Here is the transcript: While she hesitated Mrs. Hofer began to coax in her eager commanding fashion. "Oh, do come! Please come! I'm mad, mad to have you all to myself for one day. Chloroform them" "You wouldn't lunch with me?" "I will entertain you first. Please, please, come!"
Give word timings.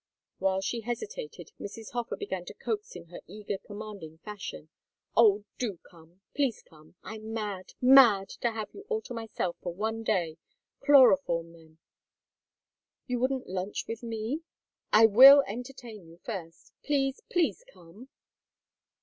While 0.39 0.61
she 0.61 0.81
hesitated 0.81 1.51
Mrs. 1.59 1.91
Hofer 1.91 2.15
began 2.15 2.43
to 2.45 2.55
coax 2.55 2.95
in 2.95 3.05
her 3.09 3.19
eager 3.27 3.59
commanding 3.59 4.17
fashion. 4.17 4.69
"Oh, 5.15 5.45
do 5.59 5.77
come! 5.87 6.21
Please 6.35 6.63
come! 6.63 6.95
I'm 7.03 7.31
mad, 7.33 7.73
mad 7.81 8.27
to 8.41 8.49
have 8.49 8.73
you 8.73 8.83
all 8.89 9.01
to 9.01 9.13
myself 9.13 9.57
for 9.61 9.75
one 9.75 10.01
day. 10.01 10.39
Chloroform 10.83 11.51
them" 11.53 11.77
"You 13.05 13.19
wouldn't 13.19 13.45
lunch 13.45 13.85
with 13.87 14.01
me?" 14.01 14.41
"I 14.91 15.05
will 15.05 15.43
entertain 15.45 16.07
you 16.07 16.17
first. 16.23 16.73
Please, 16.83 17.21
please, 17.29 17.63
come!" 17.71 18.09